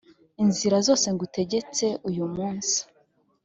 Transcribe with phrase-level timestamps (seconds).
[0.43, 2.77] inzira zose ngutegetse uyu munsi,